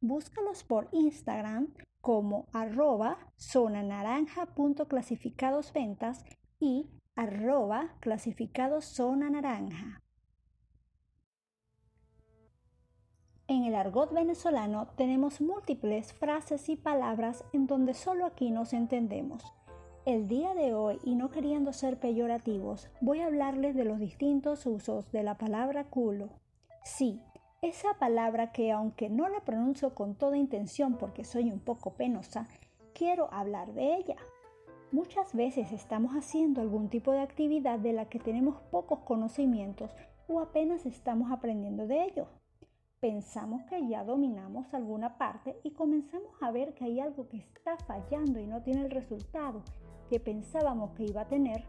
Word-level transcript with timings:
Búscalos 0.00 0.62
por 0.62 0.88
Instagram 0.92 1.74
como 2.00 2.46
arroba 2.52 3.18
zonanaranja.clasificadosventas 3.36 6.24
y 6.62 6.88
arroba 7.16 7.96
clasificado 7.98 8.80
zona 8.80 9.28
naranja. 9.28 10.00
En 13.48 13.64
el 13.64 13.74
argot 13.74 14.14
venezolano 14.14 14.86
tenemos 14.96 15.40
múltiples 15.40 16.12
frases 16.12 16.68
y 16.68 16.76
palabras 16.76 17.44
en 17.52 17.66
donde 17.66 17.94
solo 17.94 18.24
aquí 18.26 18.52
nos 18.52 18.72
entendemos. 18.72 19.42
El 20.06 20.28
día 20.28 20.54
de 20.54 20.72
hoy, 20.72 21.00
y 21.04 21.16
no 21.16 21.30
queriendo 21.30 21.72
ser 21.72 21.98
peyorativos, 21.98 22.88
voy 23.00 23.20
a 23.20 23.26
hablarles 23.26 23.74
de 23.74 23.84
los 23.84 23.98
distintos 23.98 24.64
usos 24.64 25.10
de 25.10 25.24
la 25.24 25.36
palabra 25.36 25.84
culo. 25.84 26.30
Sí, 26.84 27.20
esa 27.60 27.94
palabra 27.98 28.52
que 28.52 28.70
aunque 28.70 29.10
no 29.10 29.28
la 29.28 29.40
pronuncio 29.40 29.96
con 29.96 30.14
toda 30.14 30.36
intención 30.36 30.96
porque 30.96 31.24
soy 31.24 31.50
un 31.50 31.58
poco 31.58 31.94
penosa, 31.94 32.48
quiero 32.94 33.32
hablar 33.32 33.74
de 33.74 33.96
ella. 33.96 34.16
Muchas 34.92 35.34
veces 35.34 35.72
estamos 35.72 36.12
haciendo 36.12 36.60
algún 36.60 36.90
tipo 36.90 37.12
de 37.12 37.20
actividad 37.20 37.78
de 37.78 37.94
la 37.94 38.10
que 38.10 38.18
tenemos 38.18 38.60
pocos 38.70 38.98
conocimientos 38.98 39.90
o 40.28 40.38
apenas 40.38 40.84
estamos 40.84 41.32
aprendiendo 41.32 41.86
de 41.86 42.04
ello. 42.04 42.26
Pensamos 43.00 43.62
que 43.70 43.88
ya 43.88 44.04
dominamos 44.04 44.66
alguna 44.74 45.16
parte 45.16 45.58
y 45.64 45.70
comenzamos 45.70 46.30
a 46.42 46.50
ver 46.50 46.74
que 46.74 46.84
hay 46.84 47.00
algo 47.00 47.26
que 47.26 47.38
está 47.38 47.78
fallando 47.78 48.38
y 48.38 48.46
no 48.46 48.60
tiene 48.60 48.82
el 48.82 48.90
resultado 48.90 49.62
que 50.10 50.20
pensábamos 50.20 50.90
que 50.90 51.04
iba 51.04 51.22
a 51.22 51.28
tener 51.28 51.64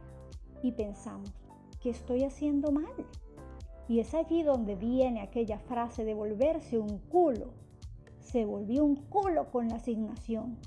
y 0.62 0.74
pensamos 0.74 1.32
que 1.80 1.92
estoy 1.92 2.26
haciendo 2.26 2.74
mal. 2.74 3.08
Y 3.88 4.02
es 4.02 4.14
allí 4.14 4.44
donde 4.44 4.76
viene 4.76 5.22
aquella 5.22 5.60
frase 5.60 6.04
de 6.04 6.14
volverse 6.14 6.78
un 6.78 7.00
culo. 7.00 7.54
Se 8.20 8.44
volvió 8.44 8.84
un 8.84 8.98
culo 8.98 9.50
con 9.50 9.70
la 9.70 9.76
asignación. 9.76 10.58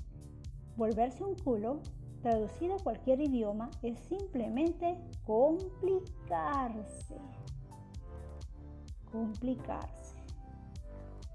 Volverse 0.75 1.23
un 1.23 1.35
culo 1.35 1.81
traducido 2.27 2.75
a 2.75 2.83
cualquier 2.83 3.21
idioma 3.21 3.71
es 3.81 3.97
simplemente 3.99 4.97
complicarse. 5.25 7.15
Complicarse. 9.09 10.17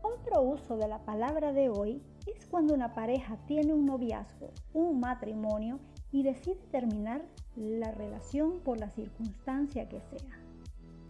Otro 0.03 0.43
uso 0.43 0.77
de 0.77 0.89
la 0.89 0.99
palabra 0.99 1.55
de 1.55 1.71
hoy 1.71 2.03
es 2.27 2.45
cuando 2.45 2.75
una 2.75 2.93
pareja 2.93 3.39
tiene 3.47 3.73
un 3.73 3.87
noviazgo, 3.87 4.51
un 4.75 5.01
matrimonio 5.01 5.81
y 6.11 6.25
decide 6.25 6.61
terminar 6.71 7.23
la 7.57 7.91
relación 7.93 8.61
por 8.61 8.79
la 8.79 8.91
circunstancia 8.91 9.89
que 9.89 10.03
sea. 10.03 10.39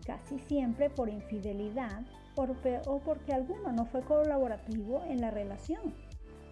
Casi 0.07 0.39
siempre 0.39 0.91
por 0.91 1.09
infidelidad 1.09 2.03
o 2.37 3.01
porque 3.01 3.33
alguno 3.33 3.73
no 3.73 3.87
fue 3.87 4.03
colaborativo 4.03 5.03
en 5.09 5.21
la 5.21 5.33
relación. 5.33 5.93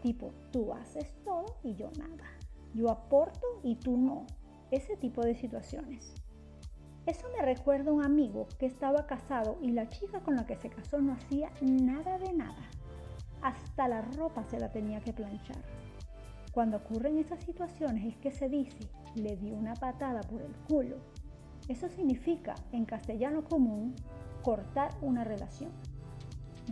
Tipo, 0.03 0.33
tú 0.51 0.73
haces 0.73 1.15
todo 1.23 1.47
y 1.63 1.77
yo 1.77 1.91
nada 1.97 2.40
yo 2.75 2.91
aporto 2.91 3.47
y 3.63 3.77
tú 3.77 3.97
no. 3.97 4.27
Ese 4.71 4.97
tipo 4.97 5.23
de 5.23 5.35
situaciones. 5.35 6.15
Eso 7.07 7.27
me 7.37 7.43
recuerda 7.43 7.91
a 7.91 7.95
un 7.95 8.05
amigo 8.05 8.47
que 8.59 8.67
estaba 8.67 9.07
casado 9.07 9.59
y 9.61 9.73
la 9.73 9.89
chica 9.89 10.21
con 10.21 10.37
la 10.37 10.47
que 10.47 10.57
se 10.57 10.71
casó 10.71 11.01
no 11.01 11.15
hacía 11.15 11.51
nada 11.61 12.19
de 12.19 12.33
nada. 12.33 12.69
Hasta 13.43 13.89
la 13.89 14.03
ropa 14.03 14.45
se 14.45 14.61
la 14.61 14.71
tenía 14.71 15.01
que 15.01 15.13
planchar. 15.13 15.63
Cuando 16.53 16.77
ocurren 16.77 17.19
esas 17.19 17.43
situaciones 17.43 18.07
es 18.07 18.17
que 18.19 18.31
se 18.31 18.49
dice, 18.49 18.91
le 19.15 19.37
dio 19.37 19.55
una 19.55 19.75
patada 19.75 20.21
por 20.21 20.43
el 20.43 20.55
culo. 20.69 20.97
Eso 21.69 21.89
significa, 21.89 22.55
en 22.73 22.85
castellano 22.85 23.45
común, 23.45 23.95
cortar 24.43 24.91
una 25.01 25.25
relación. 25.25 25.73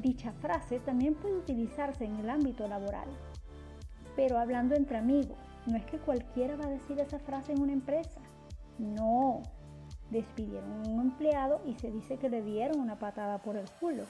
Dicha 0.01 0.33
frase 0.33 0.79
también 0.81 1.15
puede 1.15 1.39
utilizarse 1.39 2.05
en 2.05 2.17
el 2.17 2.31
ámbito 2.31 2.69
laboral, 2.69 3.09
pero 4.15 4.39
hablando 4.39 4.75
entre 4.75 4.99
amigos, 4.99 5.39
no 5.69 5.77
es 5.77 5.85
que 5.85 5.99
cualquiera 5.99 6.57
va 6.57 6.65
a 6.65 6.71
decir 6.71 6.99
esa 6.99 7.19
frase 7.19 7.53
en 7.53 7.61
una 7.61 7.73
empresa. 7.73 8.21
No. 8.79 9.43
Despidieron 10.11 10.73
a 10.73 10.89
un 10.89 11.01
empleado 11.01 11.61
y 11.67 11.75
se 11.75 11.91
dice 11.91 12.17
que 12.17 12.31
le 12.31 12.43
dieron 12.43 12.81
una 12.81 12.99
patada 12.99 13.43
por 13.43 13.57
el 13.57 13.69
culo. 13.79 14.05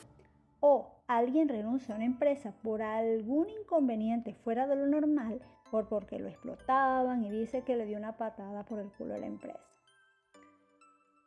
O 0.60 0.88
alguien 1.08 1.48
renuncia 1.48 1.94
a 1.94 1.96
una 1.96 2.06
empresa 2.06 2.52
por 2.62 2.82
algún 2.82 3.48
inconveniente 3.48 4.34
fuera 4.34 4.66
de 4.66 4.76
lo 4.76 4.86
normal 4.86 5.40
o 5.70 5.84
porque 5.84 6.18
lo 6.18 6.28
explotaban 6.28 7.24
y 7.24 7.30
dice 7.30 7.62
que 7.62 7.76
le 7.76 7.86
dio 7.86 7.98
una 7.98 8.16
patada 8.16 8.64
por 8.64 8.78
el 8.78 8.90
culo 8.92 9.14
a 9.14 9.18
la 9.18 9.26
empresa. 9.26 9.60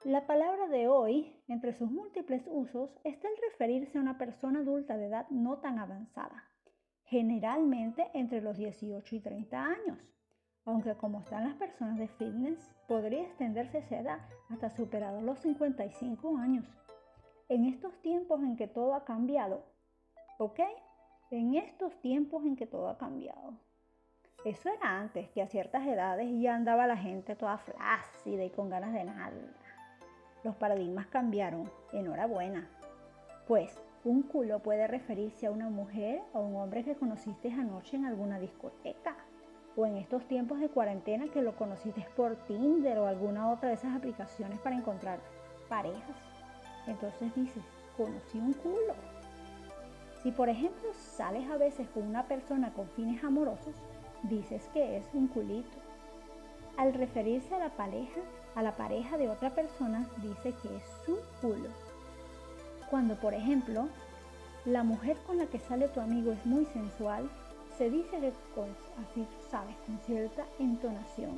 La 0.03 0.25
palabra 0.25 0.67
de 0.67 0.87
hoy, 0.87 1.31
entre 1.47 1.73
sus 1.73 1.91
múltiples 1.91 2.43
usos, 2.47 2.89
está 3.03 3.27
el 3.27 3.35
referirse 3.51 3.97
a 3.97 4.01
una 4.01 4.17
persona 4.17 4.59
adulta 4.59 4.97
de 4.97 5.05
edad 5.05 5.27
no 5.29 5.59
tan 5.59 5.77
avanzada, 5.77 6.43
generalmente 7.03 8.09
entre 8.13 8.41
los 8.41 8.57
18 8.57 9.15
y 9.15 9.19
30 9.19 9.63
años 9.63 10.11
aunque 10.65 10.95
como 10.95 11.19
están 11.19 11.45
las 11.45 11.55
personas 11.55 11.97
de 11.97 12.07
fitness, 12.07 12.71
podría 12.87 13.23
extenderse 13.23 13.79
esa 13.79 13.99
edad 13.99 14.19
hasta 14.49 14.69
superar 14.69 15.21
los 15.21 15.39
55 15.39 16.37
años. 16.37 16.65
En 17.49 17.65
estos 17.65 17.93
tiempos 18.01 18.41
en 18.41 18.55
que 18.55 18.67
todo 18.67 18.93
ha 18.93 19.03
cambiado, 19.03 19.63
¿ok? 20.37 20.59
En 21.31 21.55
estos 21.55 21.99
tiempos 22.01 22.45
en 22.45 22.55
que 22.55 22.67
todo 22.67 22.89
ha 22.89 22.97
cambiado. 22.97 23.53
Eso 24.45 24.69
era 24.69 24.99
antes, 24.99 25.29
que 25.29 25.41
a 25.41 25.47
ciertas 25.47 25.85
edades 25.85 26.27
ya 26.39 26.55
andaba 26.55 26.87
la 26.87 26.97
gente 26.97 27.35
toda 27.35 27.57
flácida 27.57 28.43
y 28.43 28.49
con 28.49 28.69
ganas 28.69 28.93
de 28.93 29.03
nada. 29.03 29.31
Los 30.43 30.55
paradigmas 30.55 31.07
cambiaron, 31.07 31.69
enhorabuena. 31.93 32.67
Pues 33.47 33.79
un 34.03 34.23
culo 34.23 34.59
puede 34.59 34.87
referirse 34.87 35.45
a 35.45 35.51
una 35.51 35.69
mujer 35.69 36.21
o 36.33 36.39
un 36.39 36.55
hombre 36.55 36.83
que 36.83 36.95
conociste 36.95 37.51
anoche 37.51 37.97
en 37.97 38.05
alguna 38.05 38.39
discoteca 38.39 39.15
o 39.75 39.85
en 39.85 39.97
estos 39.97 40.25
tiempos 40.27 40.59
de 40.59 40.69
cuarentena 40.69 41.27
que 41.29 41.41
lo 41.41 41.55
conociste 41.55 42.05
por 42.15 42.35
Tinder 42.47 42.97
o 42.99 43.07
alguna 43.07 43.51
otra 43.51 43.69
de 43.69 43.75
esas 43.75 43.95
aplicaciones 43.95 44.59
para 44.59 44.75
encontrar 44.75 45.19
parejas. 45.69 46.17
Entonces 46.87 47.33
dices, 47.35 47.63
conocí 47.95 48.37
un 48.37 48.53
culo. 48.53 48.93
Si 50.21 50.31
por 50.31 50.49
ejemplo 50.49 50.89
sales 50.93 51.49
a 51.49 51.57
veces 51.57 51.87
con 51.89 52.03
una 52.03 52.23
persona 52.27 52.73
con 52.73 52.87
fines 52.89 53.23
amorosos, 53.23 53.75
dices 54.23 54.69
que 54.73 54.97
es 54.97 55.05
un 55.13 55.27
culito. 55.27 55.77
Al 56.77 56.93
referirse 56.93 57.55
a 57.55 57.59
la 57.59 57.69
pareja, 57.69 58.21
a 58.55 58.61
la 58.61 58.75
pareja 58.75 59.17
de 59.17 59.29
otra 59.29 59.49
persona, 59.51 60.07
dice 60.21 60.53
que 60.61 60.75
es 60.75 60.83
su 61.05 61.17
culo. 61.41 61.69
Cuando 62.89 63.15
por 63.15 63.33
ejemplo 63.33 63.87
la 64.65 64.83
mujer 64.83 65.17
con 65.25 65.37
la 65.37 65.47
que 65.47 65.59
sale 65.59 65.87
tu 65.87 65.99
amigo 65.99 66.31
es 66.31 66.45
muy 66.45 66.65
sensual, 66.65 67.29
se 67.81 67.89
dice 67.89 68.19
que 68.19 68.31
así 69.01 69.27
sabes, 69.49 69.75
con 69.87 69.97
cierta 70.01 70.45
entonación. 70.59 71.35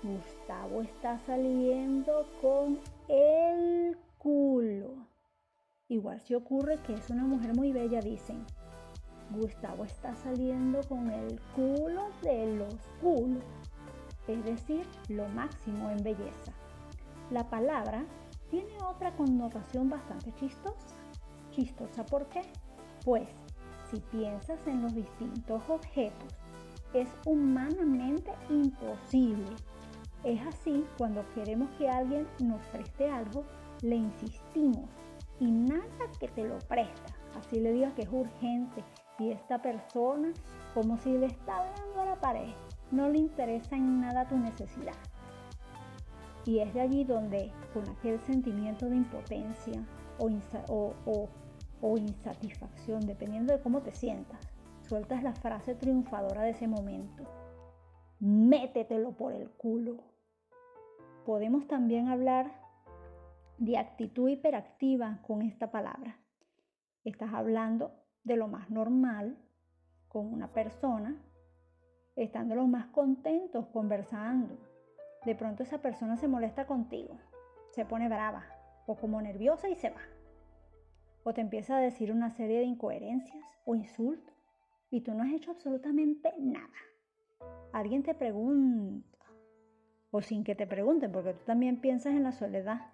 Gustavo 0.00 0.82
está 0.82 1.18
saliendo 1.26 2.24
con 2.40 2.78
el 3.08 3.98
culo. 4.16 4.90
Igual 5.88 6.20
si 6.20 6.36
ocurre 6.36 6.76
que 6.86 6.94
es 6.94 7.10
una 7.10 7.24
mujer 7.24 7.56
muy 7.56 7.72
bella, 7.72 8.00
dicen, 8.00 8.46
Gustavo 9.32 9.84
está 9.84 10.14
saliendo 10.14 10.82
con 10.88 11.10
el 11.10 11.40
culo 11.56 12.10
de 12.22 12.58
los 12.58 12.76
culos, 13.00 13.42
es 14.28 14.44
decir, 14.44 14.86
lo 15.08 15.26
máximo 15.30 15.90
en 15.90 16.00
belleza. 16.04 16.52
La 17.32 17.50
palabra 17.50 18.06
tiene 18.50 18.80
otra 18.88 19.16
connotación 19.16 19.90
bastante 19.90 20.32
chistosa. 20.34 20.94
¿Chistosa 21.50 22.06
por 22.06 22.28
qué? 22.28 22.42
Pues 23.04 23.28
si 23.90 24.00
piensas 24.00 24.66
en 24.66 24.82
los 24.82 24.94
distintos 24.94 25.62
objetos, 25.68 26.34
es 26.92 27.08
humanamente 27.24 28.32
imposible. 28.48 29.56
Es 30.24 30.40
así 30.46 30.84
cuando 30.96 31.24
queremos 31.34 31.68
que 31.78 31.88
alguien 31.88 32.26
nos 32.42 32.60
preste 32.66 33.10
algo, 33.10 33.44
le 33.82 33.96
insistimos 33.96 34.88
y 35.40 35.50
nada 35.50 36.10
que 36.18 36.28
te 36.28 36.44
lo 36.44 36.58
presta. 36.60 37.14
Así 37.38 37.60
le 37.60 37.72
digas 37.72 37.92
que 37.94 38.02
es 38.02 38.08
urgente 38.10 38.82
y 39.18 39.30
esta 39.30 39.60
persona, 39.60 40.32
como 40.74 40.96
si 40.98 41.16
le 41.16 41.26
está 41.26 41.58
hablando 41.58 42.00
a 42.00 42.06
la 42.06 42.16
pared, 42.16 42.54
no 42.90 43.08
le 43.08 43.18
interesa 43.18 43.76
en 43.76 44.00
nada 44.00 44.26
tu 44.26 44.38
necesidad. 44.38 44.94
Y 46.44 46.60
es 46.60 46.72
de 46.72 46.80
allí 46.80 47.04
donde, 47.04 47.52
con 47.74 47.88
aquel 47.88 48.20
sentimiento 48.20 48.86
de 48.86 48.96
impotencia 48.96 49.84
o, 50.18 50.30
o, 50.68 50.94
o 51.04 51.28
o 51.80 51.96
insatisfacción, 51.96 53.06
dependiendo 53.06 53.52
de 53.52 53.60
cómo 53.60 53.82
te 53.82 53.92
sientas, 53.92 54.40
sueltas 54.82 55.22
la 55.22 55.34
frase 55.34 55.74
triunfadora 55.74 56.42
de 56.42 56.50
ese 56.50 56.68
momento. 56.68 57.24
Métetelo 58.20 59.12
por 59.12 59.32
el 59.32 59.50
culo. 59.50 60.04
Podemos 61.24 61.66
también 61.66 62.08
hablar 62.08 62.52
de 63.58 63.78
actitud 63.78 64.28
hiperactiva 64.28 65.20
con 65.26 65.42
esta 65.42 65.70
palabra. 65.70 66.18
Estás 67.04 67.32
hablando 67.32 67.92
de 68.24 68.36
lo 68.36 68.48
más 68.48 68.70
normal 68.70 69.38
con 70.08 70.32
una 70.32 70.52
persona, 70.52 71.22
estando 72.16 72.54
los 72.54 72.68
más 72.68 72.86
contentos 72.86 73.66
conversando. 73.66 74.56
De 75.24 75.34
pronto 75.34 75.62
esa 75.62 75.78
persona 75.78 76.16
se 76.16 76.28
molesta 76.28 76.66
contigo, 76.66 77.18
se 77.70 77.84
pone 77.84 78.08
brava 78.08 78.44
o 78.86 78.96
como 78.96 79.20
nerviosa 79.20 79.68
y 79.68 79.74
se 79.74 79.90
va. 79.90 80.00
O 81.28 81.34
te 81.34 81.40
empieza 81.40 81.76
a 81.76 81.80
decir 81.80 82.12
una 82.12 82.30
serie 82.30 82.60
de 82.60 82.66
incoherencias 82.66 83.44
o 83.64 83.74
insultos 83.74 84.32
y 84.90 85.00
tú 85.00 85.12
no 85.12 85.24
has 85.24 85.32
hecho 85.32 85.50
absolutamente 85.50 86.32
nada. 86.38 86.70
Alguien 87.72 88.04
te 88.04 88.14
pregunta, 88.14 89.18
o 90.12 90.22
sin 90.22 90.44
que 90.44 90.54
te 90.54 90.68
pregunten, 90.68 91.10
porque 91.10 91.34
tú 91.34 91.44
también 91.44 91.80
piensas 91.80 92.14
en 92.14 92.22
la 92.22 92.30
soledad. 92.30 92.92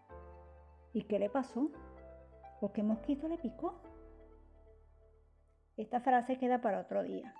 ¿Y 0.94 1.02
qué 1.02 1.18
le 1.18 1.28
pasó? 1.28 1.70
¿O 2.62 2.72
qué 2.72 2.82
mosquito 2.82 3.28
le 3.28 3.36
picó? 3.36 3.82
Esta 5.76 6.00
frase 6.00 6.38
queda 6.38 6.62
para 6.62 6.80
otro 6.80 7.02
día. 7.02 7.34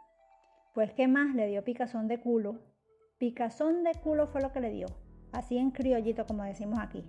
Pues 0.75 0.93
qué 0.93 1.09
más 1.09 1.35
le 1.35 1.47
dio 1.47 1.65
picazón 1.65 2.07
de 2.07 2.21
culo. 2.21 2.59
Picazón 3.17 3.83
de 3.83 3.93
culo 3.95 4.27
fue 4.27 4.43
lo 4.43 4.53
que 4.53 4.61
le 4.61 4.69
dio. 4.69 4.89
Así 5.33 5.57
en 5.57 5.71
criollito 5.71 6.27
como 6.27 6.45
decimos 6.45 6.79
aquí. 6.79 7.03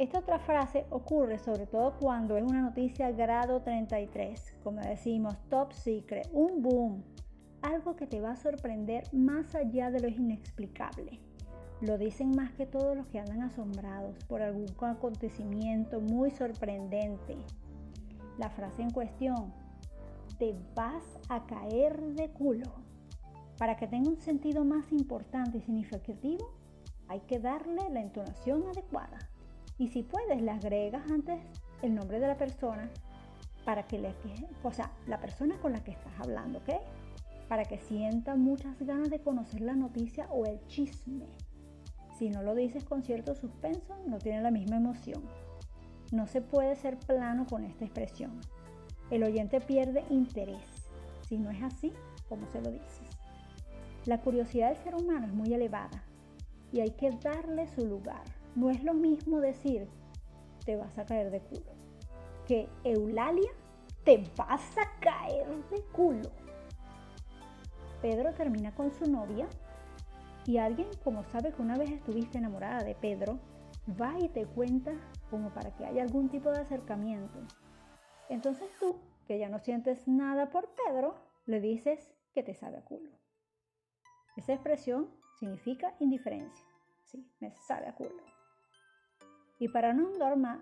Esta 0.00 0.20
otra 0.20 0.38
frase 0.38 0.86
ocurre 0.88 1.38
sobre 1.38 1.66
todo 1.66 1.92
cuando 2.00 2.38
es 2.38 2.42
una 2.42 2.62
noticia 2.62 3.10
grado 3.10 3.60
33, 3.60 4.54
como 4.64 4.80
decimos, 4.80 5.36
top 5.50 5.74
secret, 5.74 6.26
un 6.32 6.62
boom, 6.62 7.04
algo 7.60 7.96
que 7.96 8.06
te 8.06 8.18
va 8.18 8.30
a 8.30 8.36
sorprender 8.36 9.04
más 9.12 9.54
allá 9.54 9.90
de 9.90 10.00
lo 10.00 10.08
inexplicable. 10.08 11.20
Lo 11.82 11.98
dicen 11.98 12.30
más 12.34 12.50
que 12.52 12.64
todos 12.64 12.96
los 12.96 13.08
que 13.08 13.18
andan 13.18 13.42
asombrados 13.42 14.16
por 14.24 14.40
algún 14.40 14.68
acontecimiento 14.80 16.00
muy 16.00 16.30
sorprendente. 16.30 17.36
La 18.38 18.48
frase 18.48 18.80
en 18.80 18.92
cuestión, 18.92 19.52
te 20.38 20.56
vas 20.74 21.04
a 21.28 21.44
caer 21.44 22.00
de 22.14 22.30
culo. 22.30 22.72
Para 23.58 23.76
que 23.76 23.86
tenga 23.86 24.08
un 24.08 24.16
sentido 24.16 24.64
más 24.64 24.92
importante 24.92 25.58
y 25.58 25.60
significativo, 25.60 26.54
hay 27.06 27.20
que 27.20 27.38
darle 27.38 27.90
la 27.90 28.00
entonación 28.00 28.64
adecuada. 28.66 29.29
Y 29.80 29.88
si 29.88 30.02
puedes, 30.02 30.42
le 30.42 30.50
agregas 30.50 31.10
antes 31.10 31.40
el 31.80 31.94
nombre 31.94 32.20
de 32.20 32.28
la 32.28 32.36
persona 32.36 32.90
para 33.64 33.86
que 33.86 33.98
le, 33.98 34.14
o 34.62 34.72
sea, 34.74 34.92
la 35.06 35.18
persona 35.18 35.58
con 35.58 35.72
la 35.72 35.82
que 35.82 35.92
estás 35.92 36.12
hablando, 36.20 36.58
¿ok? 36.58 36.68
Para 37.48 37.64
que 37.64 37.78
sienta 37.78 38.36
muchas 38.36 38.78
ganas 38.82 39.08
de 39.08 39.22
conocer 39.22 39.62
la 39.62 39.74
noticia 39.74 40.28
o 40.30 40.44
el 40.44 40.62
chisme. 40.66 41.24
Si 42.18 42.28
no 42.28 42.42
lo 42.42 42.54
dices 42.54 42.84
con 42.84 43.02
cierto 43.02 43.34
suspenso, 43.34 43.96
no 44.06 44.18
tiene 44.18 44.42
la 44.42 44.50
misma 44.50 44.76
emoción. 44.76 45.22
No 46.12 46.26
se 46.26 46.42
puede 46.42 46.76
ser 46.76 46.98
plano 46.98 47.46
con 47.46 47.64
esta 47.64 47.86
expresión. 47.86 48.38
El 49.10 49.22
oyente 49.22 49.62
pierde 49.62 50.04
interés. 50.10 50.90
Si 51.26 51.38
no 51.38 51.50
es 51.50 51.62
así, 51.62 51.90
¿cómo 52.28 52.46
se 52.48 52.60
lo 52.60 52.70
dices? 52.70 53.08
La 54.04 54.20
curiosidad 54.20 54.74
del 54.74 54.84
ser 54.84 54.94
humano 54.94 55.26
es 55.26 55.32
muy 55.32 55.54
elevada 55.54 56.04
y 56.70 56.80
hay 56.80 56.90
que 56.90 57.12
darle 57.12 57.66
su 57.66 57.86
lugar. 57.86 58.39
No 58.54 58.70
es 58.70 58.82
lo 58.82 58.94
mismo 58.94 59.40
decir, 59.40 59.88
te 60.64 60.76
vas 60.76 60.98
a 60.98 61.06
caer 61.06 61.30
de 61.30 61.40
culo, 61.40 61.72
que 62.46 62.68
Eulalia, 62.84 63.50
te 64.04 64.24
vas 64.36 64.76
a 64.78 64.98
caer 65.00 65.46
de 65.70 65.82
culo. 65.92 66.30
Pedro 68.02 68.32
termina 68.32 68.74
con 68.74 68.90
su 68.92 69.10
novia 69.10 69.46
y 70.46 70.56
alguien, 70.56 70.88
como 71.04 71.22
sabe 71.24 71.52
que 71.52 71.62
una 71.62 71.76
vez 71.76 71.90
estuviste 71.90 72.38
enamorada 72.38 72.82
de 72.82 72.94
Pedro, 72.94 73.38
va 74.00 74.14
y 74.18 74.28
te 74.28 74.46
cuenta 74.46 74.92
como 75.30 75.50
para 75.50 75.74
que 75.76 75.84
haya 75.84 76.02
algún 76.02 76.28
tipo 76.28 76.50
de 76.50 76.60
acercamiento. 76.60 77.38
Entonces 78.28 78.68
tú, 78.78 79.00
que 79.26 79.38
ya 79.38 79.48
no 79.48 79.58
sientes 79.58 80.08
nada 80.08 80.50
por 80.50 80.70
Pedro, 80.86 81.14
le 81.46 81.60
dices 81.60 82.12
que 82.32 82.42
te 82.42 82.54
sabe 82.54 82.78
a 82.78 82.84
culo. 82.84 83.10
Esa 84.36 84.52
expresión 84.52 85.10
significa 85.38 85.94
indiferencia. 86.00 86.64
Sí, 87.04 87.28
me 87.40 87.50
sabe 87.50 87.88
a 87.88 87.94
culo. 87.94 88.29
Y 89.60 89.68
para 89.68 89.92
no 89.92 90.08
andar 90.08 90.36
más 90.36 90.58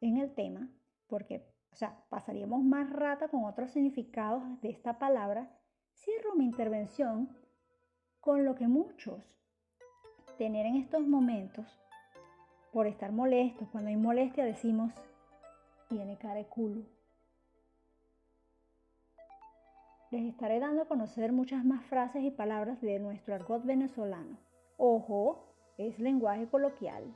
en 0.00 0.16
el 0.16 0.34
tema, 0.34 0.68
porque 1.06 1.46
o 1.72 1.76
sea, 1.76 2.02
pasaríamos 2.08 2.64
más 2.64 2.90
rata 2.90 3.28
con 3.28 3.44
otros 3.44 3.70
significados 3.70 4.42
de 4.62 4.70
esta 4.70 4.98
palabra, 4.98 5.48
cierro 5.94 6.34
mi 6.34 6.44
intervención 6.44 7.28
con 8.20 8.44
lo 8.44 8.56
que 8.56 8.66
muchos 8.66 9.22
tener 10.38 10.66
en 10.66 10.76
estos 10.76 11.06
momentos, 11.06 11.66
por 12.72 12.86
estar 12.86 13.12
molestos, 13.12 13.68
cuando 13.68 13.90
hay 13.90 13.96
molestia 13.96 14.44
decimos, 14.44 14.92
tiene 15.88 16.16
cara 16.16 16.34
de 16.34 16.46
culo. 16.46 16.82
Les 20.10 20.24
estaré 20.24 20.58
dando 20.58 20.82
a 20.82 20.88
conocer 20.88 21.32
muchas 21.32 21.64
más 21.64 21.84
frases 21.84 22.22
y 22.24 22.30
palabras 22.30 22.80
de 22.80 22.98
nuestro 22.98 23.34
argot 23.34 23.64
venezolano. 23.64 24.38
Ojo, 24.78 25.54
es 25.76 25.98
lenguaje 25.98 26.48
coloquial. 26.48 27.12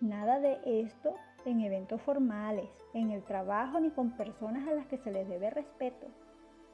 Nada 0.00 0.40
de 0.40 0.58
esto 0.64 1.14
en 1.44 1.60
eventos 1.60 2.00
formales, 2.02 2.68
en 2.94 3.10
el 3.10 3.22
trabajo 3.22 3.80
ni 3.80 3.90
con 3.90 4.16
personas 4.16 4.66
a 4.68 4.74
las 4.74 4.86
que 4.86 4.98
se 4.98 5.12
les 5.12 5.28
debe 5.28 5.50
respeto. 5.50 6.06